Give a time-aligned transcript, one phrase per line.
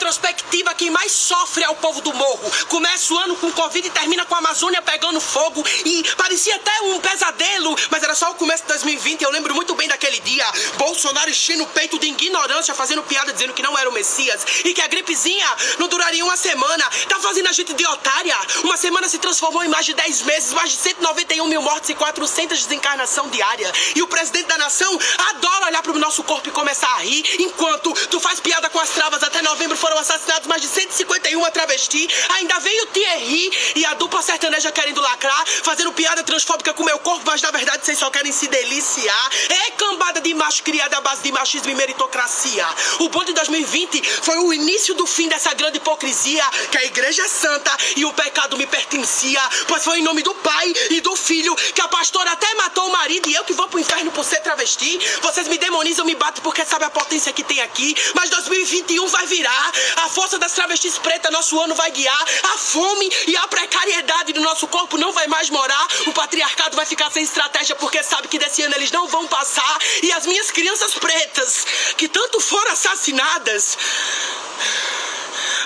[0.00, 2.50] retrospectiva, quem mais sofre é o povo do morro.
[2.68, 5.62] Começa o ano com Covid e termina com a Amazônia pegando fogo.
[5.84, 9.22] E parecia até um pesadelo, mas era só o começo de 2020.
[9.22, 10.46] Eu lembro muito bem daquele dia.
[10.78, 14.72] Bolsonaro enchendo o peito de ignorância, fazendo piada dizendo que não era o Messias e
[14.72, 15.46] que a gripezinha
[15.78, 16.84] não duraria uma semana.
[17.06, 18.36] Tá fazendo a gente de otária.
[18.64, 21.94] Uma semana se transformou em mais de 10 meses, mais de 191 mil mortes e
[21.94, 23.70] 400 desencarnação diária.
[23.94, 24.98] E o presidente da nação
[25.30, 28.88] adora olhar pro nosso corpo e começar a rir, enquanto tu faz piada com as
[28.90, 29.22] travas.
[29.22, 32.08] Até novembro assassinados mais de 151 travesti.
[32.36, 36.98] Ainda veio o Thierry e a dupla sertaneja querendo lacrar, fazendo piada transfóbica com meu
[36.98, 39.30] corpo, mas na verdade vocês só querem se deliciar.
[39.48, 42.66] É cambada de macho criada à base de machismo e meritocracia.
[43.00, 47.22] O bom de 2020 foi o início do fim dessa grande hipocrisia, que a igreja
[47.22, 51.14] é santa e o pecado me pertencia, pois foi em nome do Pai e do
[51.16, 54.24] Filho que a pastora até matou o marido e eu que vou pro inferno por
[54.24, 54.98] ser travesti.
[55.22, 59.26] Vocês me demonizam, me batem porque sabe a potência que tem aqui, mas 2021 vai
[59.26, 59.72] virar.
[59.96, 62.24] A força das travestis pretas nosso ano vai guiar.
[62.54, 65.86] A fome e a precariedade do nosso corpo não vai mais morar.
[66.06, 69.78] O patriarcado vai ficar sem estratégia porque sabe que desse ano eles não vão passar.
[70.02, 73.76] E as minhas crianças pretas, que tanto foram assassinadas,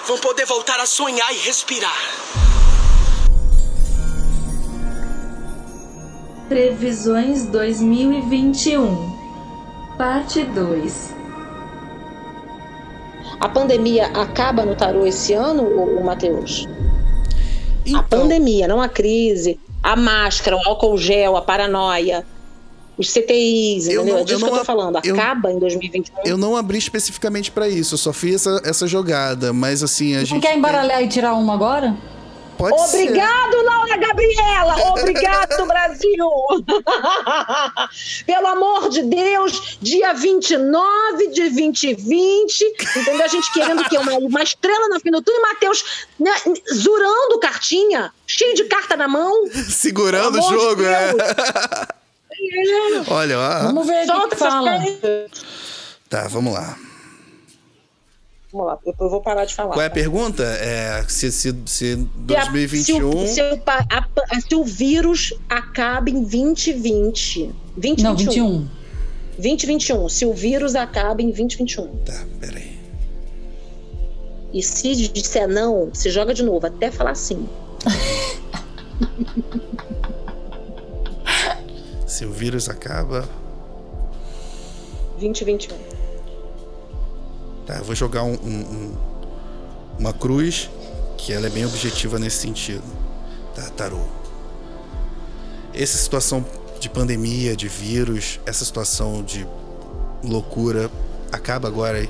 [0.06, 1.98] vão poder voltar a sonhar e respirar.
[6.48, 9.14] Previsões 2021
[9.96, 11.13] Parte 2
[13.40, 16.68] A pandemia acaba no tarô esse ano, o Matheus?
[17.84, 18.00] Então...
[18.00, 19.58] A pandemia, não a crise.
[19.82, 22.24] A máscara, o álcool gel, a paranoia
[22.96, 24.14] os CTIs, eu entendeu?
[24.14, 24.96] Não, é disso que eu tô falando.
[24.96, 26.14] Acaba eu, em 2021.
[26.24, 30.18] Eu não abri especificamente para isso, eu só fiz essa, essa jogada, mas assim, a
[30.18, 30.34] não gente.
[30.34, 31.06] Não quer embaralhar tem...
[31.06, 31.96] e tirar uma agora?
[32.56, 33.62] Pode Obrigado, ser.
[33.62, 34.76] Laura Gabriela!
[34.90, 36.28] Obrigado, Brasil!
[38.26, 42.64] Pelo amor de Deus, dia 29 de 2020,
[42.96, 43.24] entendeu?
[43.24, 43.98] A gente querendo o quê?
[43.98, 46.32] Uma, uma estrela no fim do túnel e Matheus né,
[46.72, 49.32] zurando cartinha, cheio de carta na mão.
[49.68, 51.14] Segurando o jogo, de é.
[53.08, 53.62] Olha, ó.
[53.64, 54.78] Vamos ver o que fala.
[56.08, 56.76] Tá, vamos lá.
[58.54, 59.72] Vamos lá, eu vou parar de falar.
[59.72, 60.44] Qual é a pergunta?
[60.44, 62.84] É, se, se, se 2021.
[62.84, 67.52] Se, o, se, a, se o vírus acaba em 2020.
[67.76, 68.68] 20, Não, 21.
[69.36, 70.08] 2021.
[70.08, 71.96] Se o vírus acaba em 2021.
[72.04, 72.78] Tá, peraí.
[74.52, 77.48] E se disser não, se joga de novo, até falar sim.
[82.06, 83.28] Se o vírus acaba.
[85.18, 85.93] 2021.
[87.66, 88.96] Tá, eu vou jogar um, um, um,
[89.98, 90.70] uma cruz
[91.16, 92.84] que ela é bem objetiva nesse sentido.
[93.54, 94.00] Tá, tarô.
[95.72, 96.44] Essa situação
[96.78, 99.46] de pandemia, de vírus, essa situação de
[100.22, 100.90] loucura
[101.32, 102.06] acaba agora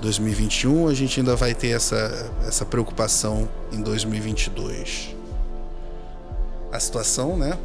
[0.00, 5.14] 2021, a gente ainda vai ter essa, essa preocupação em 2022.
[6.72, 7.56] A situação, né?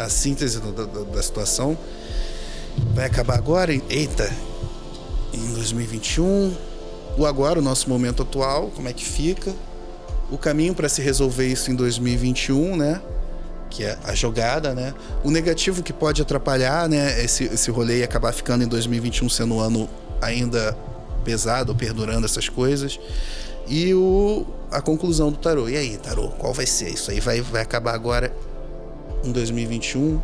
[0.00, 1.76] a síntese do, da situação.
[2.94, 3.72] Vai acabar agora?
[3.72, 4.32] Eita,
[5.32, 6.54] em 2021.
[7.18, 9.52] O agora, o nosso momento atual, como é que fica?
[10.30, 13.00] O caminho para se resolver isso em 2021, né?
[13.68, 14.94] Que é a jogada, né?
[15.24, 17.22] O negativo que pode atrapalhar, né?
[17.22, 19.88] Esse, esse rolê e acabar ficando em 2021 sendo um ano
[20.20, 20.76] ainda
[21.24, 22.98] pesado, perdurando essas coisas.
[23.66, 25.68] E o, a conclusão do tarô.
[25.68, 26.90] E aí, tarô, qual vai ser?
[26.90, 28.32] Isso aí vai, vai acabar agora
[29.24, 30.20] em 2021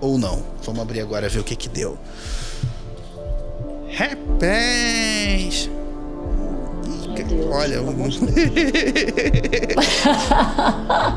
[0.00, 0.42] ou não.
[0.62, 1.98] Vamos abrir agora ver o que que deu.
[3.96, 5.70] Rapaz!
[7.50, 7.94] Olha, um...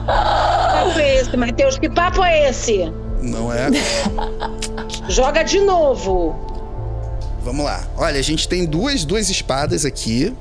[0.05, 1.77] papo é esse, Matheus?
[1.77, 2.89] Que papo é esse?
[3.21, 3.67] Não é?
[5.09, 6.33] Joga de novo.
[7.43, 7.85] Vamos lá.
[7.97, 10.33] Olha, a gente tem duas, duas espadas aqui.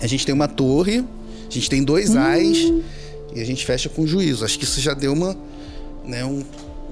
[0.00, 1.04] A gente tem uma torre.
[1.48, 2.20] A gente tem dois hum.
[2.20, 2.72] ais.
[3.34, 4.44] E a gente fecha com juízo.
[4.44, 5.36] Acho que isso já deu uma,
[6.04, 6.44] né, um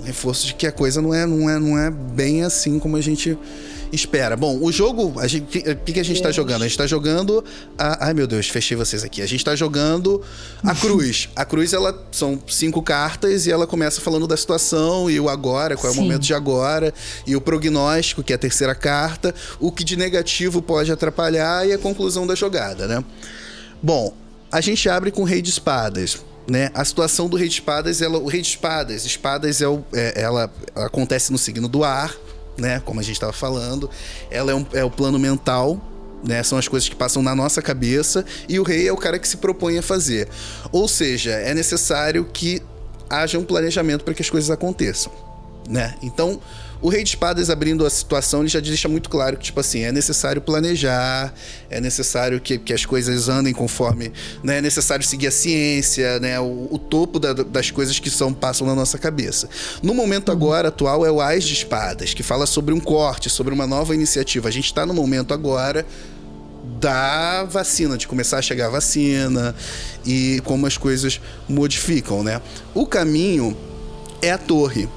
[0.04, 3.00] reforço de que a coisa não é, não é, não é bem assim como a
[3.00, 3.36] gente
[3.92, 4.36] espera.
[4.36, 6.62] Bom, o jogo, o que, que a gente está jogando?
[6.62, 7.44] A gente está jogando
[7.78, 9.22] a, ai meu Deus, fechei vocês aqui.
[9.22, 10.22] A gente está jogando
[10.62, 11.28] a cruz.
[11.36, 15.76] a cruz ela são cinco cartas e ela começa falando da situação e o agora,
[15.76, 16.00] qual é Sim.
[16.00, 16.92] o momento de agora
[17.26, 21.72] e o prognóstico, que é a terceira carta, o que de negativo pode atrapalhar e
[21.72, 23.04] a conclusão da jogada, né?
[23.82, 24.14] Bom,
[24.50, 26.18] a gente abre com o Rei de Espadas.
[26.48, 26.70] Né?
[26.74, 30.22] A situação do Rei de Espadas, ela, o Rei de Espadas, espadas é, o, é
[30.22, 32.14] ela, acontece no signo do ar,
[32.56, 32.80] né?
[32.84, 33.90] Como a gente estava falando.
[34.30, 35.80] Ela é, um, é o plano mental,
[36.24, 36.42] né?
[36.42, 39.26] São as coisas que passam na nossa cabeça e o rei é o cara que
[39.26, 40.28] se propõe a fazer.
[40.70, 42.62] Ou seja, é necessário que
[43.10, 45.12] haja um planejamento para que as coisas aconteçam,
[45.68, 45.94] né?
[46.02, 46.40] Então,
[46.80, 49.80] O Rei de Espadas abrindo a situação, ele já deixa muito claro que, tipo assim,
[49.80, 51.32] é necessário planejar,
[51.70, 54.12] é necessário que, que as coisas andem conforme.
[54.42, 56.38] Né, é necessário seguir a ciência, né?
[56.38, 59.48] O, o topo da, das coisas que são passam na nossa cabeça.
[59.82, 63.54] No momento agora atual é o Ais de Espadas, que fala sobre um corte, sobre
[63.54, 64.48] uma nova iniciativa.
[64.48, 65.86] A gente está no momento agora
[66.78, 69.54] da vacina, de começar a chegar a vacina
[70.04, 72.42] e como as coisas modificam, né?
[72.74, 73.56] O caminho
[74.20, 74.88] é a torre.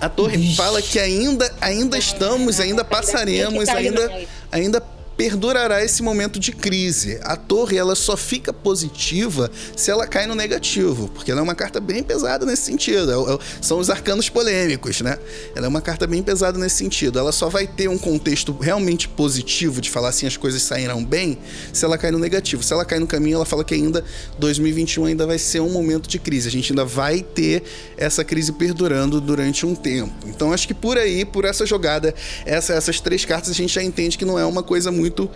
[0.00, 0.56] A torre Ixi.
[0.56, 4.82] fala que ainda, ainda estamos, ainda passaremos, ainda, ainda
[5.20, 7.20] perdurará esse momento de crise.
[7.22, 11.54] A torre ela só fica positiva se ela cai no negativo, porque ela é uma
[11.54, 13.12] carta bem pesada nesse sentido.
[13.12, 15.18] É, é, são os arcanos polêmicos, né?
[15.54, 17.18] Ela é uma carta bem pesada nesse sentido.
[17.18, 21.36] Ela só vai ter um contexto realmente positivo de falar assim as coisas sairão bem
[21.70, 22.62] se ela cai no negativo.
[22.62, 24.02] Se ela cai no caminho, ela fala que ainda
[24.38, 26.48] 2021 ainda vai ser um momento de crise.
[26.48, 27.62] A gente ainda vai ter
[27.98, 30.14] essa crise perdurando durante um tempo.
[30.26, 32.14] Então acho que por aí, por essa jogada,
[32.46, 35.30] essa, essas três cartas a gente já entende que não é uma coisa muito muito,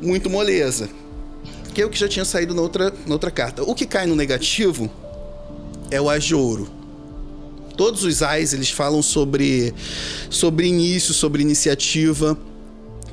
[0.00, 0.88] muito moleza.
[1.72, 3.62] Que é o que já tinha saído na outra, na outra carta.
[3.62, 4.90] O que cai no negativo
[5.90, 6.68] é o As de Ouro.
[7.76, 9.72] Todos os Ais, eles falam sobre,
[10.28, 12.36] sobre início, sobre iniciativa.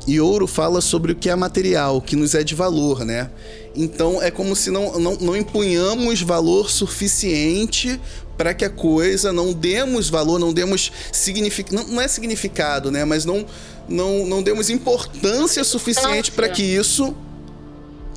[0.08, 3.30] E ouro fala sobre o que é material, o que nos é de valor, né?
[3.76, 8.00] Então é como se não, não, não empunhamos valor suficiente
[8.36, 11.76] para que a coisa não demos valor, não demos significado.
[11.76, 13.06] Não, não é significado, né?
[13.06, 13.46] Mas não,
[13.90, 17.16] não, não demos importância suficiente para que isso,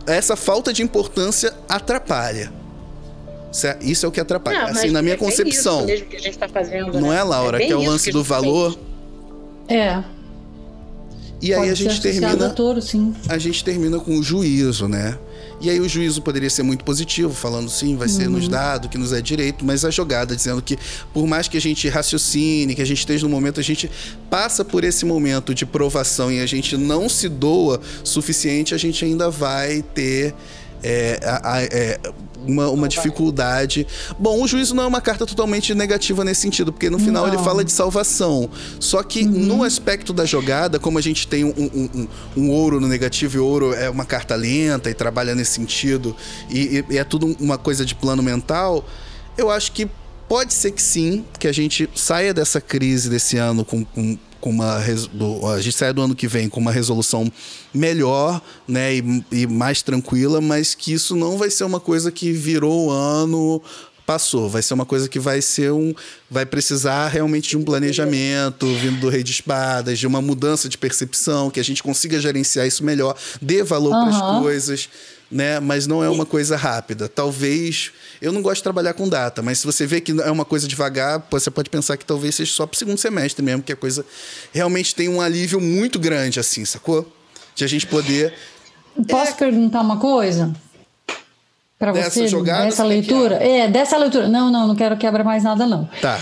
[0.07, 2.53] essa falta de importância, atrapalha.
[3.81, 4.61] Isso é o que atrapalha.
[4.61, 5.87] Não, assim, na minha é concepção.
[6.39, 7.19] Tá fazendo, não né?
[7.19, 8.79] é, Laura, é que é o lance do valor?
[9.69, 10.03] É.
[11.41, 12.47] E aí a gente termina.
[12.47, 12.81] A, touro,
[13.29, 15.19] a gente termina com o juízo, né?
[15.63, 18.33] E aí o juízo poderia ser muito positivo, falando sim, vai ser uhum.
[18.33, 20.77] nos dado, que nos é direito, mas a jogada dizendo que
[21.15, 23.89] por mais que a gente raciocine, que a gente esteja no momento, a gente
[24.29, 29.05] passa por esse momento de provação e a gente não se doa suficiente, a gente
[29.05, 30.35] ainda vai ter
[30.83, 31.19] é,
[31.73, 32.01] é,
[32.47, 33.87] uma, uma dificuldade.
[34.19, 37.33] Bom, o juízo não é uma carta totalmente negativa nesse sentido, porque no final não.
[37.33, 38.51] ele fala de salvação.
[38.81, 39.31] Só que uhum.
[39.31, 43.37] no aspecto da jogada, como a gente tem um, um, um, um, ouro no negativo
[43.37, 46.17] e ouro é uma carta lenta e trabalha nesse sentido,
[46.51, 48.85] e, e é tudo uma coisa de plano mental,
[49.37, 49.89] eu acho que
[50.29, 54.51] pode ser que sim, que a gente saia dessa crise desse ano com, com com
[54.51, 54.81] uma
[55.13, 57.33] do, a gente sai do ano que vem com uma resolução
[57.73, 62.33] melhor, né, e, e, mais tranquila, mas que isso não vai ser uma coisa que
[62.33, 63.63] virou o ano
[64.05, 65.95] passou, vai ser uma coisa que vai ser um
[66.29, 70.77] vai precisar realmente de um planejamento vindo do rei de espadas, de uma mudança de
[70.77, 74.09] percepção, que a gente consiga gerenciar isso melhor, dê valor uhum.
[74.09, 74.89] para as coisas
[75.33, 75.59] né?
[75.59, 77.09] Mas não é uma coisa rápida.
[77.09, 77.91] Talvez.
[78.21, 80.69] Eu não gosto de trabalhar com data, mas se você vê que é uma coisa
[80.69, 83.77] devagar, você pode pensar que talvez seja só para o segundo semestre mesmo, que a
[83.77, 84.05] coisa
[84.53, 87.11] realmente tem um alívio muito grande, assim, sacou?
[87.55, 88.35] De a gente poder.
[89.09, 89.35] Posso é...
[89.35, 90.55] perguntar uma coisa?
[91.79, 93.37] Para você, jogada, dessa leitura?
[93.43, 94.29] É, dessa leitura.
[94.29, 95.91] Não, não, não quero quebrar mais nada, não.
[96.01, 96.21] Tá.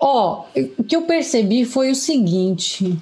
[0.00, 0.46] Ó,
[0.78, 2.96] o que eu percebi foi o seguinte.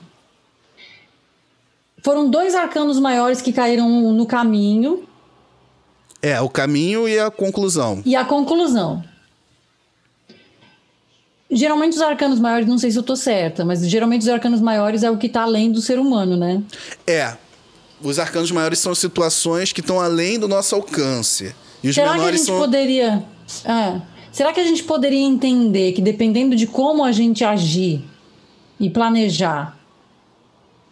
[2.04, 5.04] Foram dois arcanos maiores que caíram no caminho.
[6.20, 8.02] É, o caminho e a conclusão.
[8.04, 9.02] E a conclusão.
[11.50, 15.02] Geralmente os arcanos maiores, não sei se eu tô certa, mas geralmente os arcanos maiores
[15.02, 16.62] é o que está além do ser humano, né?
[17.06, 17.38] É.
[18.02, 21.54] Os arcanos maiores são situações que estão além do nosso alcance.
[21.82, 22.58] E os Será menores que a gente são...
[22.58, 23.24] poderia.
[23.64, 24.00] É.
[24.30, 28.04] Será que a gente poderia entender que dependendo de como a gente agir
[28.78, 29.78] e planejar,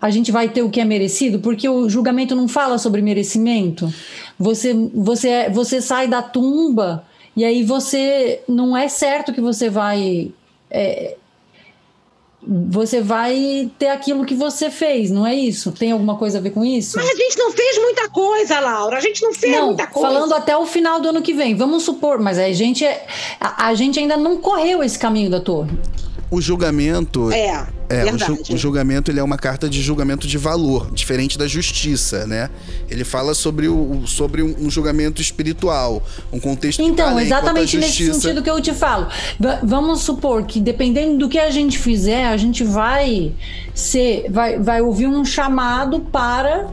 [0.03, 3.89] a gente vai ter o que é merecido, porque o julgamento não fala sobre merecimento.
[4.37, 7.07] Você, você, você sai da tumba
[7.37, 10.33] e aí você não é certo que você vai.
[10.69, 11.17] É,
[12.45, 15.71] você vai ter aquilo que você fez, não é isso?
[15.71, 16.99] Tem alguma coisa a ver com isso?
[16.99, 18.97] Mas a gente não fez muita coisa, Laura.
[18.97, 20.09] A gente não fez não, muita coisa.
[20.09, 23.07] Falando até o final do ano que vem, vamos supor, mas a gente, é,
[23.39, 25.71] a, a gente ainda não correu esse caminho da torre.
[26.33, 27.31] O julgamento.
[27.31, 27.67] É.
[27.91, 31.47] É, o, ju o, julgamento ele é uma carta de julgamento de valor, diferente da
[31.47, 32.49] justiça, né?
[32.89, 38.09] Ele fala sobre, o, sobre um, julgamento espiritual, um contexto Então, além, exatamente justiça...
[38.09, 39.09] nesse sentido que eu te falo.
[39.39, 43.35] V vamos supor que dependendo do que a gente fizer, a gente vai
[43.75, 46.71] ser, vai, vai ouvir um chamado para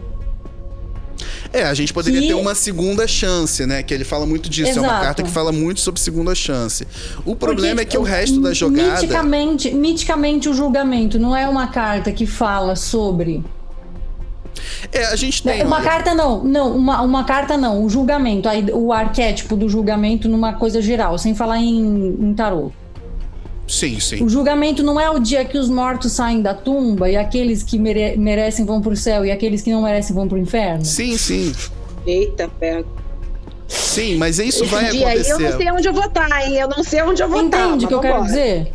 [1.52, 2.28] é, a gente poderia que...
[2.28, 3.84] ter uma segunda chance, né?
[3.84, 4.72] Que ele fala muito disso.
[4.72, 4.86] Exato.
[4.86, 6.88] É uma carta que fala muito sobre segunda chance.
[7.26, 9.02] O problema Porque, é que o resto da jogada.
[9.02, 13.44] Miticamente, miticamente, o julgamento não é uma carta que fala sobre.
[14.92, 15.64] É, a gente tem.
[15.64, 15.86] Uma olha...
[15.86, 20.54] carta não, não, uma, uma carta não, o julgamento, aí, o arquétipo do julgamento numa
[20.54, 22.72] coisa geral, sem falar em, em tarô.
[23.70, 24.24] Sim, sim.
[24.24, 27.78] O julgamento não é o dia que os mortos saem da tumba e aqueles que
[27.78, 30.84] mere merecem vão pro céu e aqueles que não merecem vão pro inferno?
[30.84, 31.54] Sim, sim.
[32.08, 32.84] Eita, pega.
[33.68, 35.34] Sim, mas isso Esse vai dia aí acontecer.
[35.34, 36.56] eu não sei onde eu vou estar, hein?
[36.56, 37.68] Eu não sei onde eu vou estar.
[37.68, 38.74] Entende o que eu quero dizer?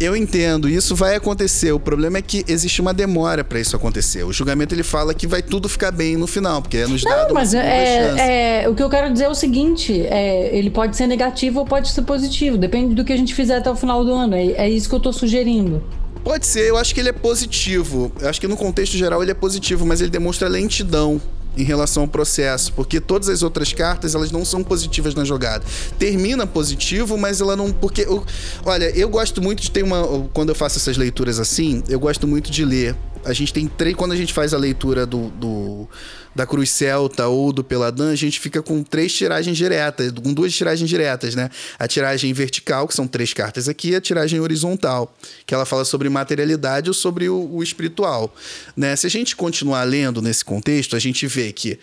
[0.00, 1.72] Eu entendo, isso vai acontecer.
[1.72, 4.22] O problema é que existe uma demora pra isso acontecer.
[4.22, 7.16] O julgamento ele fala que vai tudo ficar bem no final, porque é nos dado
[7.16, 10.70] Não, uma mas é, é, o que eu quero dizer é o seguinte: é, ele
[10.70, 13.76] pode ser negativo ou pode ser positivo, depende do que a gente fizer até o
[13.76, 14.34] final do ano.
[14.34, 15.82] É, é isso que eu tô sugerindo.
[16.22, 18.12] Pode ser, eu acho que ele é positivo.
[18.20, 21.20] Eu acho que no contexto geral ele é positivo, mas ele demonstra lentidão
[21.58, 25.64] em relação ao processo, porque todas as outras cartas elas não são positivas na jogada.
[25.98, 28.24] Termina positivo, mas ela não porque eu-
[28.64, 32.26] olha, eu gosto muito de ter uma quando eu faço essas leituras assim, eu gosto
[32.26, 32.94] muito de ler.
[33.28, 35.88] A gente tem três quando a gente faz a leitura do, do-
[36.34, 40.54] da Cruz Celta ou do Peladan, a gente fica com três tiragens diretas, com duas
[40.54, 41.50] tiragens diretas, né?
[41.78, 45.84] A tiragem vertical, que são três cartas aqui, e a tiragem horizontal, que ela fala
[45.84, 48.34] sobre materialidade ou sobre o, o espiritual,
[48.76, 48.94] né?
[48.96, 51.78] Se a gente continuar lendo nesse contexto, a gente vê que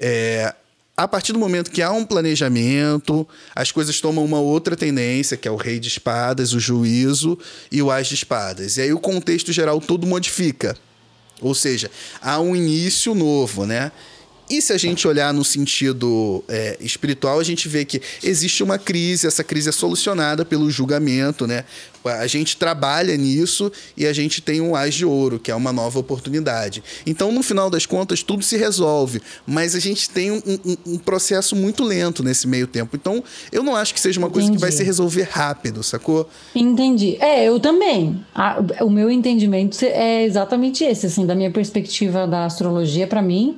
[0.00, 0.54] é,
[0.96, 5.46] a partir do momento que há um planejamento, as coisas tomam uma outra tendência, que
[5.46, 7.38] é o rei de espadas, o juízo
[7.70, 8.78] e o as de espadas.
[8.78, 10.74] E aí o contexto geral todo modifica.
[11.42, 11.90] Ou seja,
[12.22, 13.92] há um início novo, né?
[14.48, 18.78] E se a gente olhar no sentido é, espiritual, a gente vê que existe uma
[18.78, 21.64] crise, essa crise é solucionada pelo julgamento, né?
[22.08, 25.72] A gente trabalha nisso e a gente tem um as de ouro, que é uma
[25.72, 26.82] nova oportunidade.
[27.06, 30.98] Então, no final das contas, tudo se resolve, mas a gente tem um, um- um
[30.98, 32.96] processo muito lento nesse meio tempo.
[32.96, 33.22] Então,
[33.52, 34.78] eu não acho que seja uma coisa que vai Entendi.
[34.78, 36.28] se resolver rápido, sacou?
[36.54, 37.16] Entendi.
[37.20, 38.24] É, eu também.
[38.34, 43.56] A- o meu entendimento é exatamente esse, assim, da minha perspectiva da astrologia, pra mim.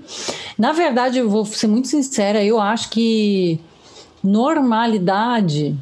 [0.58, 3.60] Na verdade, eu vou ser muito sincera, eu acho que
[4.22, 5.76] normalidade,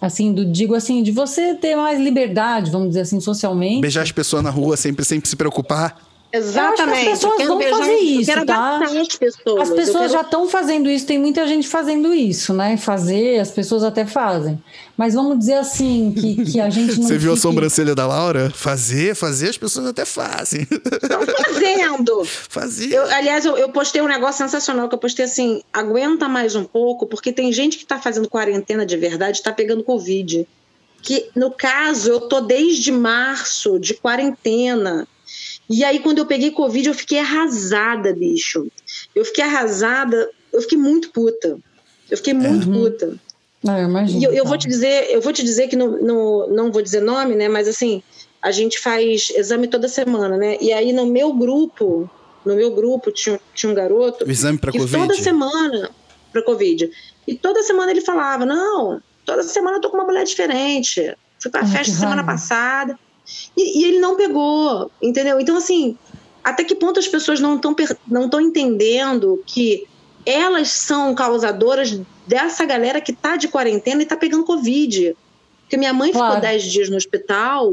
[0.00, 3.80] assim, do, digo assim, de você ter mais liberdade, vamos dizer assim, socialmente.
[3.80, 6.07] Beijar as pessoas na rua sempre, sempre se preocupar.
[6.30, 7.06] Exatamente.
[7.06, 8.80] Eu acho que as pessoas vão fazer eu isso, quero tá?
[8.84, 9.60] as pessoas.
[9.62, 12.76] As pessoas quero- já estão fazendo isso, tem muita gente fazendo isso, né?
[12.76, 14.62] Fazer, as pessoas até fazem.
[14.96, 17.06] Mas vamos dizer assim, que, que a gente não.
[17.08, 18.50] Você viu a fique- sobrancelha da Laura?
[18.54, 20.62] Fazer, fazer, as pessoas até fazem.
[20.70, 22.24] Estão fazendo.
[22.26, 22.92] fazer.
[22.92, 26.64] Eu, aliás, eu, eu postei um negócio sensacional que eu postei assim: aguenta mais um
[26.64, 30.46] pouco, porque tem gente que tá fazendo quarentena de verdade, tá pegando Covid.
[31.00, 35.06] Que, no caso, eu tô desde março de quarentena.
[35.68, 38.66] E aí, quando eu peguei Covid, eu fiquei arrasada, bicho.
[39.14, 41.58] Eu fiquei arrasada, eu fiquei muito puta.
[42.10, 43.16] Eu fiquei muito puta.
[43.66, 44.20] Ah, eu imagino.
[44.20, 46.80] E eu, eu vou te dizer, eu vou te dizer que no, no- não vou
[46.80, 47.48] dizer nome, né?
[47.48, 48.02] Mas assim,
[48.40, 50.56] a gente faz exame toda semana, né?
[50.60, 52.08] E aí no meu grupo,
[52.46, 54.96] no meu grupo tinha, tinha um garoto O exame pra que Covid?
[55.06, 55.90] toda semana
[56.32, 56.88] para Covid.
[57.26, 61.14] E toda semana ele falava: "Não, toda semana eu tô com uma mulher diferente.
[61.42, 62.98] Fui pra Ai, festa semana passada".
[63.56, 65.40] E, e ele não pegou, entendeu?
[65.40, 65.96] Então assim,
[66.42, 67.74] até que ponto as pessoas não estão
[68.06, 69.84] não entendendo que
[70.24, 75.14] elas são causadoras dessa galera que tá de quarentena e tá pegando Covid.
[75.62, 76.36] Porque minha mãe Claro.
[76.36, 77.72] ficou 10 dias no hospital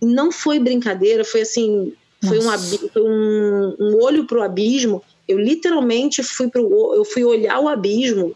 [0.00, 1.92] e não foi brincadeira, foi assim,
[2.24, 2.48] foi, um,
[2.96, 5.02] um, um olho pro abismo.
[5.26, 8.34] Eu literalmente fui pro, eu fui olhar o abismo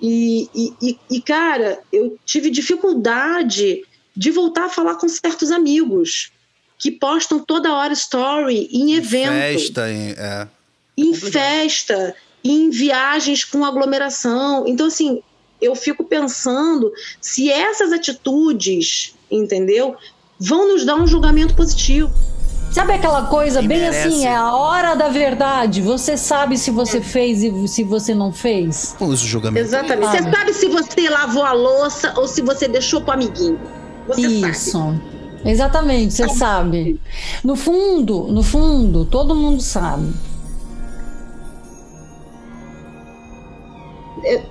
[0.00, 0.48] e,
[0.82, 3.80] e- e, cara, eu tive dificuldade
[4.16, 6.30] de voltar a falar com certos amigos
[6.78, 10.48] que postam toda hora story em evento Festa, em- é.
[10.96, 11.32] em Complicado.
[11.32, 12.14] festa,
[12.44, 14.64] em viagens com aglomeração.
[14.66, 15.22] Então, assim,
[15.60, 19.96] eu fico pensando se essas atitudes, entendeu,
[20.40, 22.10] vão nos dar um julgamento positivo.
[22.72, 24.08] Sabe aquela coisa Quem bem merece.
[24.08, 25.80] assim, é a hora da verdade.
[25.82, 28.96] Você sabe se você fez e se você não fez.
[28.98, 29.68] Os julgamentos.
[29.68, 30.10] Exatamente.
[30.22, 33.60] Você sabe se você lavou a louça ou se você deixou pro amiguinho.
[34.08, 34.70] Você Isso.
[34.72, 35.00] sabe.
[35.44, 37.00] Exatamente, você sabe.
[37.42, 40.12] No fundo, no fundo, todo mundo sabe.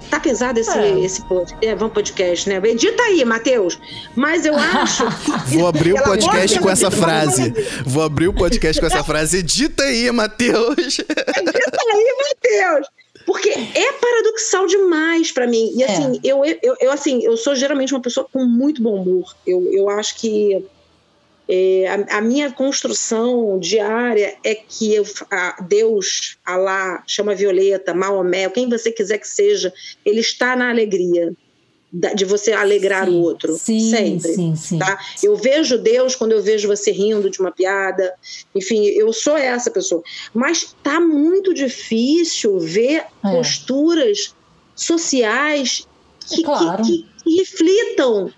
[0.10, 1.00] Tá pesado esse, É.
[1.00, 2.60] esse pod- é, vamos podcast, né?
[2.62, 3.79] Edita aí, Matheus.
[4.15, 5.05] Mas eu acho.
[5.48, 7.53] Vou abrir o podcast com essa frase.
[7.86, 9.38] Vou abrir o podcast com essa frase.
[9.38, 11.00] Edita aí, Matheus.
[11.00, 12.88] Edita aí, Matheus.
[13.31, 15.71] Porque é paradoxal demais pra mim.
[15.73, 15.85] E É.
[15.85, 19.33] assim, eu, eu, eu, assim, eu sou geralmente uma pessoa com muito bom humor.
[19.47, 20.65] Eu, eu acho que
[21.47, 28.50] é, a, a minha construção diária é que eu, a Deus, Alá, chama Violeta, Maomé,
[28.50, 29.73] quem você quiser que seja,
[30.05, 31.33] ele está na alegria
[31.91, 33.53] de você alegrar Sim, o outro.
[33.57, 34.79] Sim, sempre sim, sim.
[34.79, 34.98] tá?
[35.21, 38.13] Eu vejo Deus quando eu vejo você rindo de uma piada.
[38.55, 40.01] Enfim, eu sou essa pessoa.
[40.33, 43.31] Mas tá muito difícil ver É.
[43.31, 44.33] posturas
[44.75, 45.86] sociais
[46.33, 46.83] que, Claro.
[46.83, 48.31] que- que- reflitam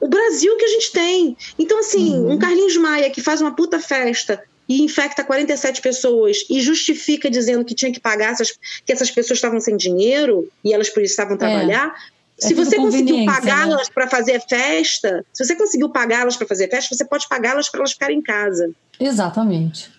[0.00, 1.36] o Brasil que a gente tem.
[1.58, 2.32] Então, assim, uhum.
[2.32, 7.64] um Carlinhos Maia que faz uma puta festa e infecta 47 pessoas e justifica dizendo
[7.64, 8.52] que tinha que pagar essas,
[8.84, 11.38] que essas pessoas estavam sem dinheiro e elas por isso estavam é.
[11.38, 11.94] trabalhar.
[12.42, 13.26] É se você conseguiu né?
[13.26, 13.94] pagá-las né?
[13.94, 17.92] para fazer festa, se você conseguiu pagá-las para fazer festa, você pode pagá-las para elas
[17.92, 18.70] ficarem em casa.
[19.00, 19.95] Exatamente.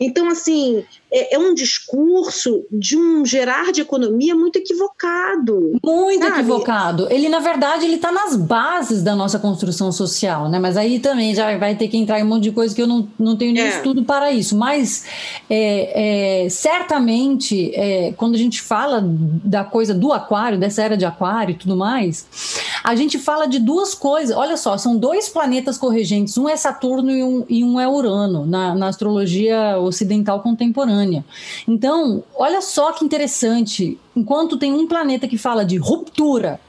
[0.00, 5.78] Então, assim, é, é, um discurso de um gerar de economia muito equivocado.
[5.84, 6.40] Muito sabe?
[6.40, 7.06] equivocado.
[7.10, 10.58] Ele, na verdade, ele está nas bases da nossa construção social, né?
[10.58, 12.86] Mas aí também já vai ter que entrar em um monte de coisa que eu
[12.86, 13.76] não, não tenho nenhum é.
[13.76, 14.56] estudo para isso.
[14.56, 15.04] Mas
[15.48, 21.04] é, é, certamente, é, quando a gente fala da coisa do aquário, dessa era de
[21.04, 22.26] aquário e tudo mais,
[22.82, 24.36] a gente fala de duas coisas.
[24.36, 28.44] Olha só, são dois planetas corregentes, um é Saturno e um, e um é Urano,
[28.44, 31.24] na, na astrologia ocidental contemporânea.
[31.66, 33.98] Então, olha só que interessante.
[34.14, 36.60] Enquanto tem um planeta que fala de ruptura,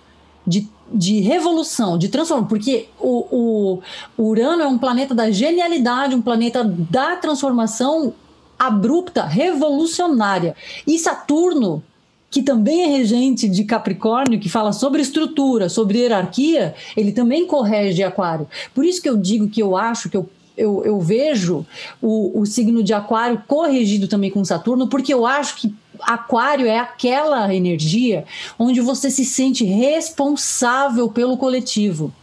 [0.45, 3.81] de, de revolução, de transformação, porque o,
[4.17, 8.13] o Urano é um planeta da genialidade, um planeta da transformação
[8.57, 10.55] abrupta, revolucionária.
[10.85, 11.83] E Saturno,
[12.29, 18.03] que também é regente de Capricórnio, que fala sobre estrutura, sobre hierarquia, ele também correge
[18.03, 18.47] Aquário.
[18.73, 21.65] Por isso que eu digo que eu acho que eu eu, eu vejo
[22.01, 26.79] o, o signo de Aquário corrigido também com Saturno, porque eu acho que Aquário é
[26.79, 28.25] aquela energia
[28.57, 32.13] onde você se sente responsável pelo coletivo.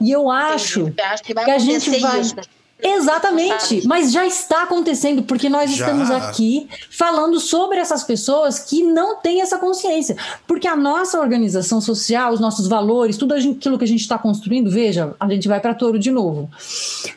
[0.00, 0.92] E eu acho,
[1.24, 2.20] que, que, a gente vai.
[2.20, 2.34] Isso.
[2.82, 5.86] Exatamente, mas já está acontecendo porque nós já.
[5.86, 10.14] estamos aqui falando sobre essas pessoas que não têm essa consciência.
[10.46, 14.70] Porque a nossa organização social, os nossos valores, tudo aquilo que a gente está construindo,
[14.70, 16.50] veja, a gente vai para touro de novo.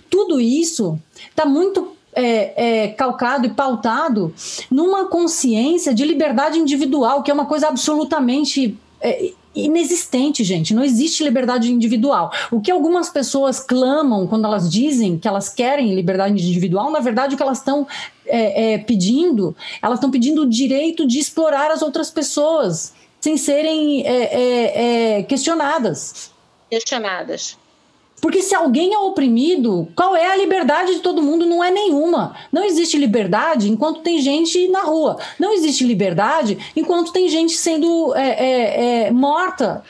[0.10, 0.98] Tudo isso
[1.30, 4.34] está muito é, é, calcado e pautado
[4.72, 9.34] numa consciência de liberdade individual, que é uma coisa absolutamente é,
[9.66, 10.74] inexistente, gente.
[10.74, 12.32] Não existe liberdade individual.
[12.52, 17.34] O que algumas pessoas clamam quando elas dizem que elas querem liberdade individual, na verdade,
[17.34, 17.88] o que elas estão
[18.26, 24.06] é, é, pedindo, elas estão pedindo o direito de explorar as outras pessoas sem serem
[24.06, 26.32] é, é, é questionadas.
[26.70, 27.58] Questionadas.
[28.22, 31.46] Porque se alguém é oprimido, qual é a liberdade de todo mundo?
[31.46, 32.36] Não é nenhuma.
[32.52, 35.18] Não existe liberdade enquanto tem gente na rua.
[35.40, 39.84] Não existe liberdade enquanto tem gente sendo é, é, é, morta.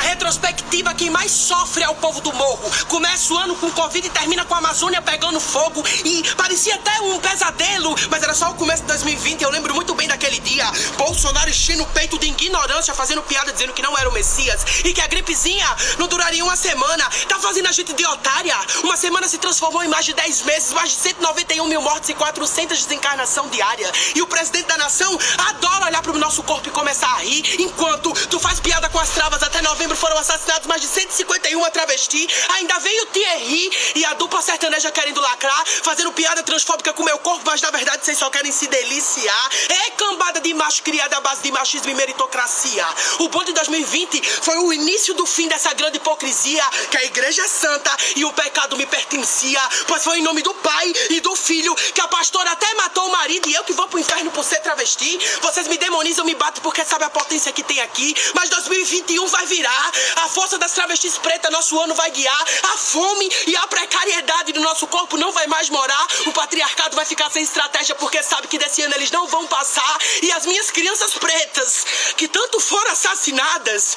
[0.00, 2.70] Na retrospectiva, quem mais sofre é o povo do morro.
[2.88, 5.84] Começa o ano com Covid e termina com a Amazônia pegando fogo.
[6.02, 9.42] E parecia até um pesadelo, mas era só o começo de 2020.
[9.42, 10.64] Eu lembro muito bem daquele dia.
[10.96, 14.94] Bolsonaro enchendo o peito de ignorância, fazendo piada dizendo que não era o Messias e
[14.94, 15.66] que a gripezinha
[15.98, 17.04] não duraria uma semana.
[17.28, 18.56] Tá fazendo a gente de otária.
[18.82, 22.14] Uma semana se transformou em mais de 10 meses, mais de 191 mil mortes e
[22.14, 23.92] 400 desencarnação diária.
[24.14, 28.10] E o presidente da nação adora olhar pro nosso corpo e começar a rir, enquanto
[28.28, 32.28] tu faz piada com as travas até 90 novembro foram assassinados mais de 151 travesti.
[32.54, 37.18] Ainda veio o Thierry e a dupla sertaneja querendo lacrar, fazendo piada transfóbica com meu
[37.18, 39.50] corpo, mas na verdade vocês só querem se deliciar.
[39.68, 42.86] É cambada de macho criada à base de machismo e meritocracia.
[43.18, 47.42] O bom de 2020 foi o início do fim dessa grande hipocrisia, que a igreja
[47.42, 49.60] é santa e o pecado me pertencia.
[49.86, 53.12] Pois foi em nome do pai e do filho que a pastora até matou o
[53.12, 55.18] marido e eu que vou pro inferno por ser travesti.
[55.40, 58.14] Vocês me demonizam, me batem porque sabe a potência que tem aqui.
[58.34, 59.92] Mas 2021 vai virar guiar,
[60.24, 64.60] a força das travestis pretas nosso ano vai guiar, a fome e a precariedade do
[64.60, 68.58] nosso corpo não vai mais morar, o patriarcado vai ficar sem estratégia porque sabe que
[68.58, 73.96] desse ano eles não vão passar, e as minhas crianças pretas, que tanto foram assassinadas,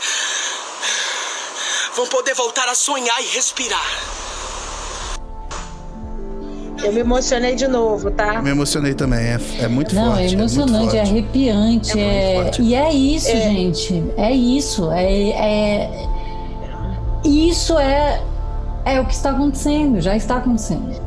[1.96, 4.33] vão poder voltar a sonhar e respirar.
[6.84, 8.42] Eu me emocionei de novo, tá?
[8.42, 10.22] Me emocionei também, é, é muito Não, forte.
[10.22, 12.00] Não, é emocionante, é, é arrepiante.
[12.00, 12.52] É, é...
[12.60, 13.50] E é isso, é.
[13.50, 14.04] gente.
[14.18, 14.92] É isso.
[14.92, 16.08] É, é...
[17.24, 18.22] Isso é,
[18.84, 21.02] é o que está acontecendo, já está acontecendo.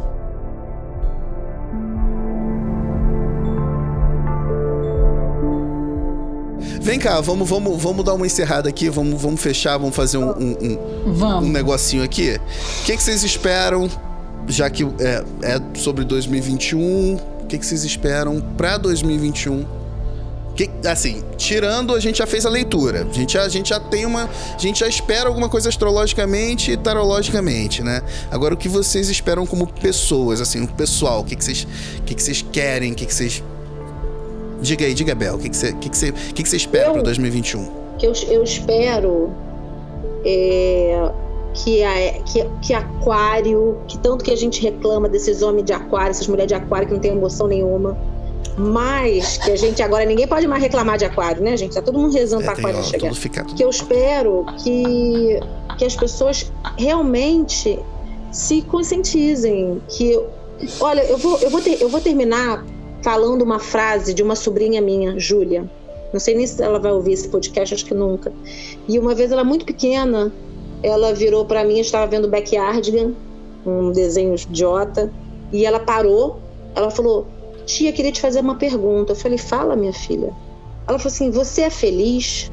[6.81, 10.31] Vem cá, vamos, vamos, vamos dar uma encerrada aqui, vamos, vamos fechar, vamos fazer um,
[10.31, 10.57] um,
[11.07, 11.49] um, vamos.
[11.49, 12.41] um negocinho aqui.
[12.81, 13.91] O que, que vocês esperam
[14.49, 19.65] já que é, é sobre 2021, o que, que vocês esperam para 2021?
[20.55, 23.07] Que, assim, tirando, a gente já fez a leitura.
[23.09, 24.25] A gente, já, a gente já tem uma.
[24.55, 28.01] A gente já espera alguma coisa astrologicamente e tarologicamente, né?
[28.31, 31.67] Agora, o que vocês esperam como pessoas, assim, o pessoal, o que, que, vocês,
[31.99, 33.45] o que, que vocês querem, o que, que vocês.
[34.63, 36.49] Diga aí, diga, Bel, o que, que, você, o que, que, você, o que, que
[36.49, 37.71] você espera para 2021?
[37.99, 39.31] Que eu, eu espero.
[40.25, 41.26] É
[41.57, 46.11] que, é, que, que aquário, que tanto que a gente reclama desses homens de aquário,
[46.11, 47.97] essas mulheres de aquário que não tem emoção nenhuma.
[48.59, 51.75] Mas que a gente agora ninguém pode mais reclamar de aquário, né, gente?
[51.75, 53.15] Tá todo mundo rezando É, para aquário ó, chegar.
[53.15, 55.39] fica Que eu espero que,
[55.77, 57.79] que as pessoas realmente
[58.33, 59.81] se conscientizem.
[59.89, 60.19] Que,
[60.81, 62.65] olha, eu vou, eu, vou ter- eu vou terminar
[63.03, 65.69] falando uma frase de uma sobrinha minha, Júlia.
[66.13, 68.33] Não sei nem se ela vai ouvir esse podcast, acho que nunca.
[68.89, 70.33] E uma vez ela muito pequena,
[70.83, 73.13] ela virou para mim, estava vendo Backyardigan,
[73.65, 75.13] um desenho idiota,
[75.53, 76.41] e ela parou,
[76.75, 77.27] ela falou:
[77.65, 79.13] "Tia, queria te fazer uma pergunta".
[79.13, 80.33] Eu falei: "Fala, minha filha".
[80.87, 82.51] Ela falou assim: "Você é feliz?"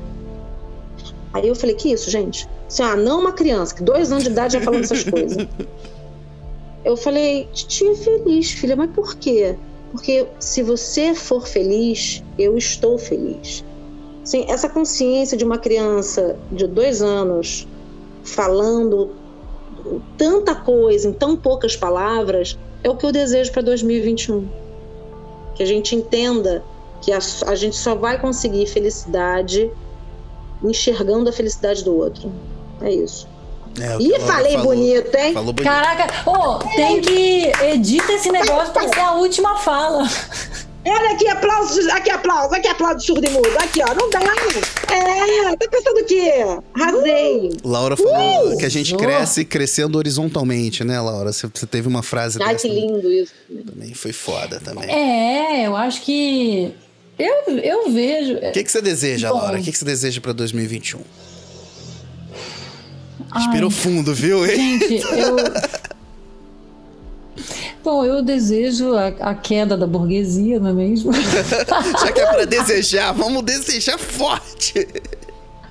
[1.33, 4.29] Aí eu falei: "Que isso, gente?" Assim, ah, não uma criança, que dois anos de
[4.29, 5.47] idade já falando essas coisas.
[6.83, 9.55] Eu falei: "Tia, feliz, filha, mas por quê?"
[9.93, 13.63] Porque se você for feliz, eu estou feliz.
[14.23, 17.67] Sim, essa consciência de uma criança de dois anos
[18.23, 19.12] falando
[20.17, 24.47] tanta coisa em tão poucas palavras é o que eu desejo para 2021.
[25.55, 26.63] Que a gente entenda
[27.01, 29.69] que a, a gente só vai conseguir felicidade
[30.63, 32.31] enxergando a felicidade do outro.
[32.81, 33.27] É isso.
[33.79, 34.67] É, Ih, falei falou.
[34.67, 35.33] bonito, hein?
[35.33, 35.69] Falou bonito.
[35.69, 40.07] Caraca, ô, tem que edita esse negócio pra ser a última fala.
[40.86, 43.48] Olha aqui, aplausos, aqui, aplausos, aqui, aplausos surdo e mudo.
[43.60, 44.19] Aqui, ó, não dá.
[44.93, 46.32] É, tá pensando o quê?
[46.76, 47.52] Arrasei.
[47.63, 48.98] Laura falou que a gente Uh!
[48.98, 51.32] cresce crescendo horizontalmente, né, Laura?
[51.32, 53.32] Você, você teve uma frase Ai, dessa que lindo isso.
[53.65, 54.89] também, foi foda também.
[54.91, 56.74] É, eu acho que.
[57.17, 58.34] Eu, eu vejo.
[58.36, 59.38] O que, que você deseja, Bom.
[59.38, 59.60] Laura?
[59.60, 61.00] O que, que você deseja pra 2021?
[63.32, 64.46] Ai, Respirou fundo, viu?
[64.46, 64.80] hein?
[64.80, 65.36] Gente, eu.
[67.84, 71.12] Bom, eu desejo a, a queda da burguesia, não é mesmo?
[72.00, 74.88] Já que é pra desejar, vamos desejar forte.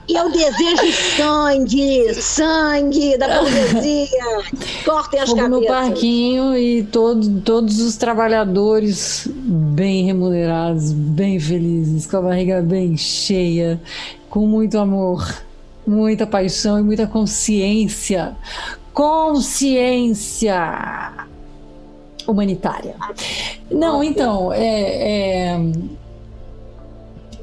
[0.07, 4.43] Eu desejo sangue, sangue da burguesia.
[4.85, 5.89] Cortem as Fogo no cabeças.
[5.89, 13.81] parquinho e todo, todos os trabalhadores bem remunerados, bem felizes, com a barriga bem cheia,
[14.29, 15.35] com muito amor,
[15.87, 18.37] muita paixão e muita consciência.
[18.93, 20.53] Consciência
[22.27, 22.95] humanitária.
[23.71, 25.61] Não, então, é, é,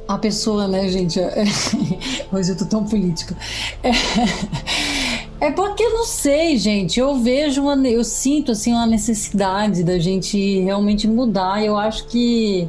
[0.07, 1.19] a pessoa, né, gente?
[1.19, 1.45] é-
[2.33, 3.37] hoje eu tô tão política.
[3.83, 3.91] É,
[5.47, 6.99] é porque eu não sei, gente.
[6.99, 11.63] Eu vejo, uma, eu sinto assim uma necessidade da gente realmente mudar.
[11.63, 12.67] Eu acho que,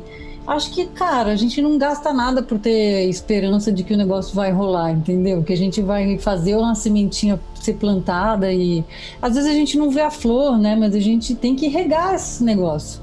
[0.50, 4.34] acho que, cara, a gente não gasta nada por ter esperança de que o negócio
[4.34, 5.42] vai rolar, entendeu?
[5.42, 8.84] Que a gente vai fazer uma sementinha ser plantada e
[9.20, 10.76] às vezes a gente não vê a flor, né?
[10.76, 13.00] Mas a gente tem que regar esse negócio.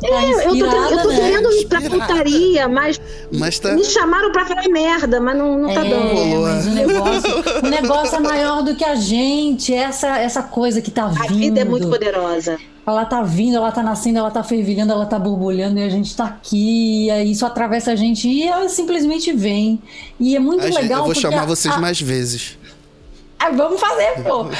[0.00, 1.16] Tá É, eu tô, inspirada, eu tô né?
[1.16, 3.00] querendo ir pra putaria, mas
[3.32, 3.72] Mas tá.
[3.72, 6.12] me chamaram pra falar merda, mas não, não tá É, dando.
[6.14, 9.72] rolou, mas o negócio, o negócio é maior do que a gente.
[9.72, 11.34] Essa, essa coisa que tá A vindo.
[11.38, 12.58] vida é muito poderosa.
[12.84, 16.16] Ela tá vindo, ela tá nascendo, ela tá fervilhando, ela tá borbulhando e a gente
[16.16, 17.04] tá aqui.
[17.06, 19.80] E aí isso atravessa a gente e ela simplesmente vem.
[20.18, 20.98] E é muito A gente- legal.
[21.00, 22.58] eu vou chamar a- vocês a- mais vezes.
[23.38, 24.46] Ah, vamos fazer, pô.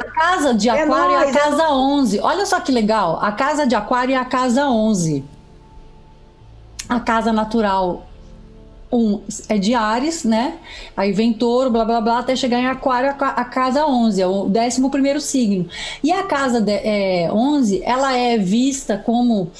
[0.00, 2.20] A casa de É aquário é, nóis, a é casa 11.
[2.20, 3.18] Olha só que legal.
[3.22, 5.24] A casa de aquário é a casa 11.
[6.88, 8.06] A casa natural
[8.92, 10.58] um é de Ares, né?
[10.96, 14.20] Aí vem touro, blá blá blá, até chegar em aquário, a, ca- a casa 11,
[14.20, 15.66] é o 11 primeiro signo.
[16.04, 19.50] E a casa de, é, 11, ela é vista como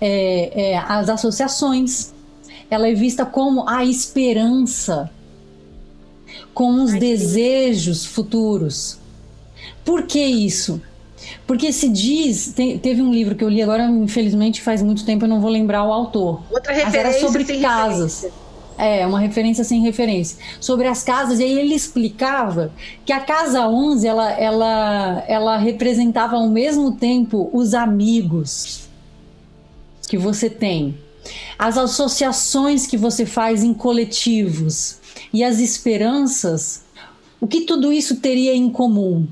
[0.00, 2.12] é, é, as associações.
[2.70, 5.10] Ela é vista como a esperança,
[6.54, 8.98] com os desejos futuros.
[9.84, 10.80] Por que isso?
[11.46, 15.28] Porque se diz, teve um livro que eu li agora, infelizmente faz muito tempo, eu
[15.28, 16.42] não vou lembrar o autor.
[16.50, 18.14] Outra Mas era referência sobre casas.
[18.22, 18.41] referência.
[18.78, 20.38] É, uma referência sem referência.
[20.60, 22.72] Sobre as casas, e aí ele explicava
[23.04, 28.88] que a casa 11, ela, ela, ela representava ao mesmo tempo os amigos
[30.08, 30.96] que você tem,
[31.58, 34.98] as associações que você faz em coletivos
[35.32, 36.84] e as esperanças,
[37.40, 39.26] o que tudo isso teria em comum?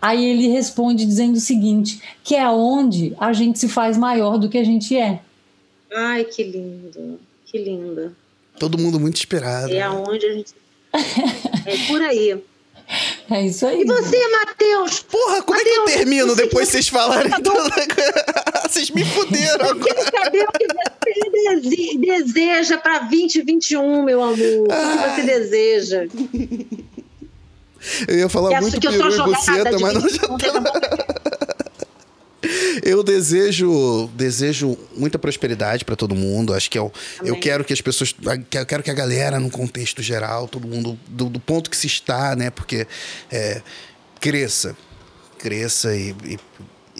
[0.00, 4.48] Aí ele responde dizendo o seguinte, que é onde a gente se faz maior do
[4.48, 5.20] que a gente é.
[5.94, 7.20] Ai, que lindo.
[7.44, 8.12] Que linda.
[8.58, 9.72] Todo mundo muito inspirado.
[9.72, 10.52] É aonde a gente.
[11.64, 12.42] É por aí.
[13.30, 13.82] É isso aí.
[13.82, 15.00] E você, Matheus?
[15.00, 17.42] Porra, como é que eu Mateus, termino você depois vocês falarem Tá bom.
[17.54, 17.70] tudo?
[18.68, 19.94] Vocês me fuderam Eu agora.
[19.94, 24.36] quero saber o que você dese- deseja para 2021, meu amor.
[24.36, 26.06] O que você deseja?
[28.08, 30.52] Eu ia falar Que muito que eu peru e jogada buceta, mas não 21, já
[30.60, 30.62] não
[32.82, 36.52] Eu desejo, desejo muita prosperidade pra todo mundo.
[36.52, 37.40] Acho que eu, eu Amém.
[37.40, 41.26] quero que as pessoas, eu quero que a galera, no contexto geral, todo mundo do,
[41.30, 42.50] do ponto que se está, né?
[42.50, 42.86] Porque
[43.30, 43.62] é,
[44.20, 44.76] cresça,
[45.38, 46.38] cresça e, e-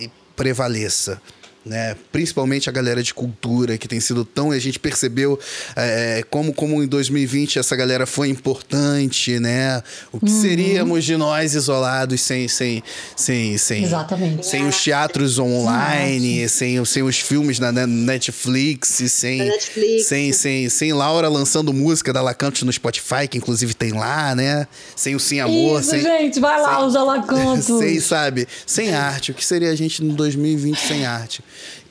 [0.04, 1.20] e prevaleça.
[1.64, 1.96] Né?
[2.10, 4.50] Principalmente a galera de cultura que tem sido tão.
[4.50, 5.38] A gente percebeu
[5.76, 9.82] é, como, como em 2020 essa galera foi importante, né?
[10.12, 10.40] O que uhum.
[10.40, 12.82] seríamos de nós isolados sem, sem,
[13.16, 14.46] sem, sem, Exatamente.
[14.46, 20.06] sem os teatros online, sem, sem os filmes na Netflix, sem, Netflix.
[20.06, 24.66] sem, sem, sem Laura lançando música da Lacanto no Spotify, que inclusive tem lá, né?
[24.96, 25.80] Sem o Sim Amor.
[25.80, 27.66] Isso, sem, gente, vai lá, sem, os Alacantos.
[27.82, 28.46] Sem, sabe?
[28.66, 29.30] Sem arte.
[29.30, 31.42] O que seria a gente no 2020 sem arte?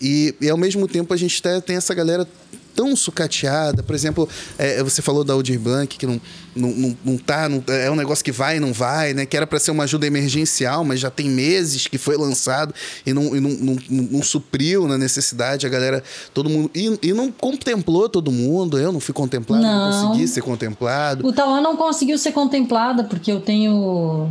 [0.02, 2.28] E, e ao mesmo tempo a gente tá, tem essa galera
[2.76, 3.84] tão sucateada.
[3.84, 6.20] Por exemplo, é, você falou da Aldir Blanc, que não,
[6.56, 7.48] não, não, não tá.
[7.48, 9.26] Não, é um negócio que vai e não vai, né?
[9.26, 12.74] Que era para ser uma ajuda emergencial, mas já tem meses que foi lançado
[13.06, 15.66] e não, e não, não, não, supriu na necessidade.
[15.66, 16.72] A galera, todo mundo.
[16.74, 18.78] E, e, não contemplou todo mundo.
[18.80, 21.26] Eu não fui contemplado, não, não consegui ser contemplado.
[21.26, 24.30] O Tauan não conseguiu ser contemplada, porque eu tenho.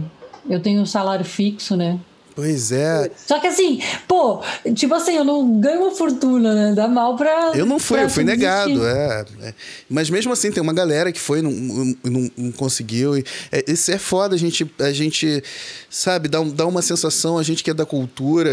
[0.49, 2.01] Eu tenho um salário fixo, né?
[2.41, 3.11] Pois é.
[3.27, 4.43] Só que assim, pô,
[4.75, 6.75] tipo assim, eu não ganho uma fortuna, né?
[6.75, 7.53] Dá mal pra.
[7.55, 9.55] Eu não fui, eu fui negado, é, é,
[9.91, 11.51] Mas mesmo assim, tem uma galera que foi e não,
[12.03, 13.19] não, não, conseguiu.
[13.19, 15.45] E, é, isso é foda, a gente, a gente
[15.91, 18.51] sabe, dá, dá uma sensação, a gente que é da cultura,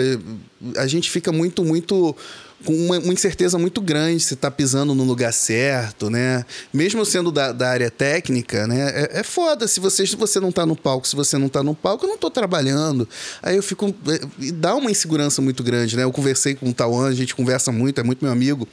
[0.75, 2.13] a gente fica muito, muito
[2.65, 6.43] com uma, uma, incerteza muito grande se está pisando no lugar certo, né?
[6.73, 8.89] Mesmo sendo da, da área técnica, né?
[8.89, 9.67] É, é, foda.
[9.67, 12.07] Se você, se você não está no palco, se você não está no palco, eu
[12.07, 13.07] não estou trabalhando.
[13.43, 13.93] Aí eu fico.
[14.07, 16.03] É, dá uma insegurança muito grande, né?
[16.03, 18.67] Eu conversei com o Tauan, a gente conversa muito, é muito meu amigo.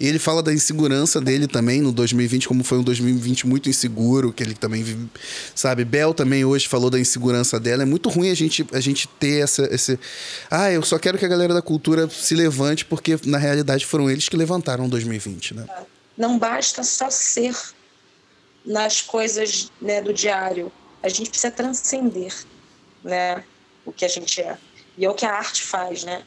[0.00, 4.32] E ele fala da insegurança dele também no 2020, como foi um 2020 muito inseguro,
[4.32, 5.08] que ele também vive,
[5.54, 5.84] sabe?
[5.84, 7.82] Bel também hoje falou da insegurança dela.
[7.82, 9.98] É muito ruim a gente, a gente ter essa, esse.
[10.50, 14.10] Ah, eu só quero que a galera da cultura se levante, porque na realidade foram
[14.10, 15.66] eles que levantaram 2020, né?
[16.16, 17.54] Não basta só ser
[18.64, 20.72] nas coisas né, do diário.
[21.02, 22.34] A gente precisa transcender
[23.04, 23.44] né,
[23.84, 24.56] o que a gente é.
[24.98, 26.22] E é o que a arte faz, né?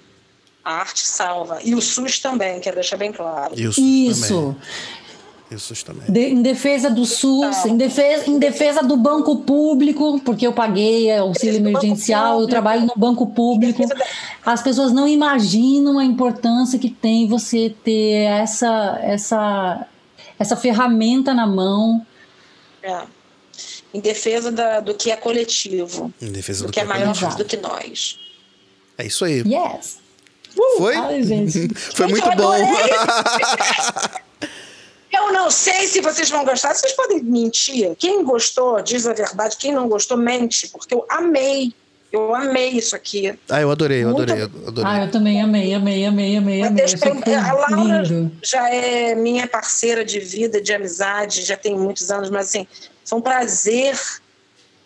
[0.63, 1.59] A arte salva.
[1.63, 3.53] E o SUS também, quero deixar bem claro.
[3.59, 4.27] Isso.
[4.27, 4.57] Também.
[5.51, 6.03] Isso também.
[6.07, 11.11] De, em defesa do SUS, em defesa, em defesa do banco público, porque eu paguei
[11.15, 13.83] auxílio emergencial, eu trabalho no banco público.
[14.49, 19.85] As pessoas não imaginam a importância que tem você ter essa, essa,
[20.39, 22.03] essa ferramenta na mão.
[22.81, 23.03] É.
[23.93, 26.11] Em defesa da, do que é coletivo.
[26.19, 28.17] Em defesa do, do que, é, é maior do que nós.
[28.97, 29.43] É isso aí.
[29.45, 29.99] Yes.
[30.57, 30.95] Uh, Foi?
[30.95, 31.69] Ai, gente.
[31.93, 32.55] Foi muito bom.
[35.13, 36.73] Eu não sei se vocês vão gostar.
[36.73, 37.95] Vocês podem mentir.
[37.99, 39.57] Quem gostou, diz a verdade.
[39.57, 40.69] Quem não gostou, mente.
[40.69, 41.71] Porque eu amei.
[42.11, 43.37] Eu amei isso aqui.
[43.47, 44.83] Ah, eu adorei, eu adorei, adorei.
[44.83, 46.83] Ah, eu também amei, amei, amei, amei, amei.
[47.35, 48.31] a Laura lindo.
[48.43, 52.67] já é minha parceira de vida, de amizade, já tem muitos anos, mas assim,
[53.05, 53.99] foi um prazer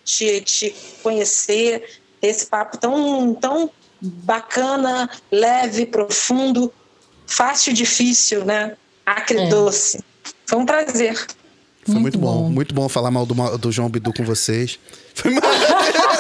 [0.04, 3.70] te, te conhecer, esse papo tão, tão
[4.02, 6.74] bacana, leve, profundo,
[7.26, 8.76] fácil e difícil, né?
[9.06, 9.98] Acre-doce.
[9.98, 10.02] É.
[10.46, 11.16] Foi um prazer.
[11.86, 12.44] Foi muito, muito bom.
[12.44, 12.50] bom.
[12.50, 14.80] muito bom falar mal do, do João Bidu com vocês.
[15.14, 15.42] Foi mal.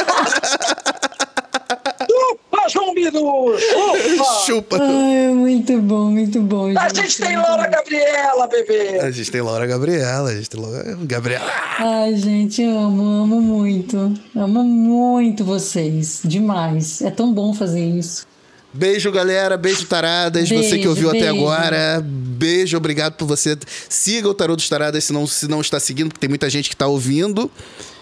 [3.60, 3.60] Chupa!
[3.60, 4.46] Chupa!
[4.46, 4.78] Chupa!
[4.82, 6.74] Ai, muito bom, muito bom.
[6.78, 9.00] A gente tem Laura Gabriela, bebê!
[9.00, 11.52] A gente tem Laura Gabriela, a gente tem Laura Gabriela.
[11.78, 14.14] Ai, gente, amo, amo muito.
[14.36, 16.22] Amo muito vocês.
[16.24, 17.02] Demais.
[17.02, 18.26] É tão bom fazer isso.
[18.74, 19.56] Beijo, galera.
[19.56, 20.50] Beijo, taradas.
[20.50, 21.28] Beijo, você que ouviu beijo.
[21.28, 22.02] até agora.
[22.04, 23.56] Beijo, obrigado por você.
[23.88, 26.70] Siga o Tarô dos Taradas se não, se não está seguindo, porque tem muita gente
[26.70, 27.52] que está ouvindo.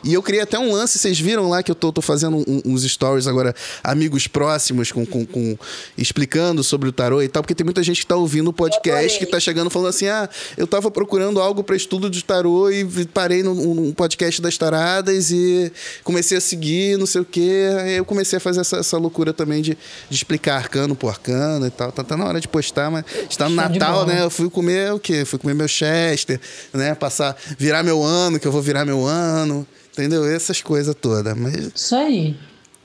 [0.03, 2.61] E eu criei até um lance, vocês viram lá que eu tô, tô fazendo um,
[2.65, 5.57] uns stories agora, amigos próximos, com, com, com,
[5.97, 9.19] explicando sobre o tarô e tal, porque tem muita gente que tá ouvindo o podcast
[9.19, 12.85] que tá chegando falando assim: ah, eu tava procurando algo para estudo de tarô e
[13.05, 15.71] parei num, podcast das taradas e
[16.03, 17.67] comecei a seguir, não sei o quê.
[17.79, 19.77] Aí eu comecei a fazer essa, essa loucura também de,
[20.09, 21.91] de explicar arcano por arcano e tal.
[21.91, 24.23] Tá, tá na hora de postar, mas está no Natal, né?
[24.23, 25.25] Eu fui comer o quê?
[25.25, 26.39] Fui comer meu Chester,
[26.73, 26.95] né?
[26.95, 29.67] Passar, virar meu ano, que eu vou virar meu ano.
[29.91, 30.25] Entendeu?
[30.25, 31.35] Essas coisas todas.
[31.37, 31.71] Mas...
[31.75, 32.35] Isso aí.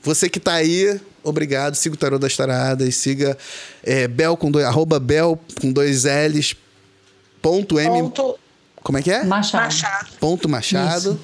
[0.01, 1.75] Você que tá aí, obrigado.
[1.75, 2.95] Siga o Tarô das Taradas.
[2.95, 3.37] Siga
[3.83, 6.55] é, Bel com dois, arroba Bel com dois L's.
[7.41, 8.01] Ponto M.
[8.01, 8.39] Ponto...
[8.81, 9.23] Como é que é?
[9.23, 9.63] Machado.
[9.63, 10.07] Machado.
[10.19, 11.19] Ponto Machado.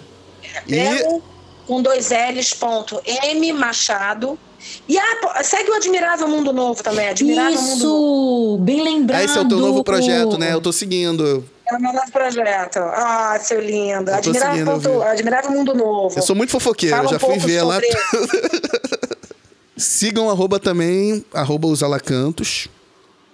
[0.68, 0.72] E...
[0.72, 1.24] Bel
[1.68, 2.54] com dois L's.
[2.54, 4.38] Ponto M Machado.
[4.88, 7.10] E ah, segue o Admirável Mundo Novo também.
[7.10, 8.58] Admirável Isso, Mundo Novo.
[8.64, 9.24] bem lembrado.
[9.24, 10.54] Esse é o teu novo projeto, né?
[10.54, 11.44] Eu tô seguindo.
[11.74, 12.80] É o meu novo projeto.
[12.80, 14.12] Ah, seu lindo.
[14.12, 16.18] Admirável, ponto, Admirável Mundo Novo.
[16.18, 17.82] Eu sou muito fofoqueiro, Fala já um fui ver lá.
[19.76, 22.70] Sigam arroba também, arroba os alacantos.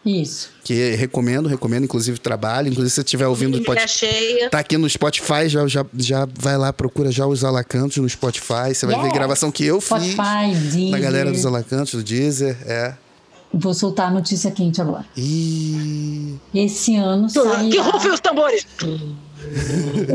[0.06, 0.49] Isso.
[0.63, 2.69] Que recomendo, recomendo, inclusive trabalho.
[2.69, 3.62] Inclusive, se você estiver ouvindo.
[3.63, 4.49] Pode, cheia.
[4.49, 8.73] Tá aqui no Spotify, já, já, já vai lá, procura já os Alacantos no Spotify.
[8.73, 9.04] Você vai yes.
[9.04, 10.15] ver gravação que eu Spotify,
[10.54, 10.73] fiz.
[10.73, 10.91] Deezer.
[10.91, 12.93] Na galera dos Alacantos, do Deezer, é.
[13.54, 15.06] Vou soltar a notícia quente agora.
[15.18, 18.66] E esse ano sai que rufem os tambores!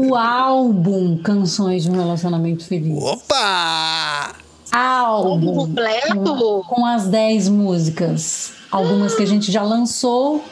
[0.09, 3.03] o álbum Canções de um Relacionamento Feliz.
[3.03, 4.35] Opa!
[4.71, 6.17] Álbum completo?
[6.17, 8.53] Com, com as 10 músicas.
[8.71, 10.45] Algumas que a gente já lançou,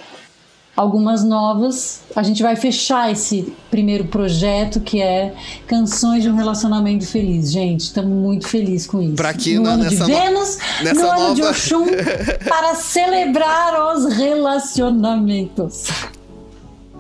[0.77, 2.01] algumas novas.
[2.17, 5.35] A gente vai fechar esse primeiro projeto que é
[5.67, 7.51] Canções de um Relacionamento Feliz.
[7.53, 9.15] Gente, estamos muito felizes com isso.
[9.15, 11.87] Pra que no ano de no- Vênus, nessa no ano de Oxum,
[12.49, 15.85] para celebrar os relacionamentos.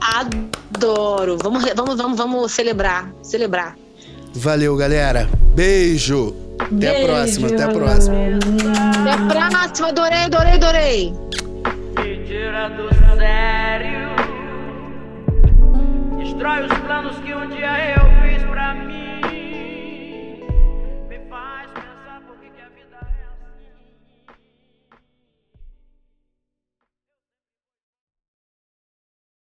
[0.00, 1.38] Adoro.
[1.42, 3.10] Vamos, vamos, vamos, vamos celebrar.
[3.22, 3.76] Celebrar.
[4.34, 5.28] Valeu, galera.
[5.54, 6.34] Beijo.
[6.58, 7.06] Até a Beijo.
[7.06, 8.14] próxima, até a próxima.
[9.00, 9.88] Até a próxima.
[9.88, 11.12] Adorei, adorei, adorei.
[13.22, 14.08] Sério.
[16.18, 19.01] Destrói os planos que um dia eu fiz pra mim.